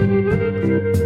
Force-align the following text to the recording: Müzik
Müzik 0.00 1.03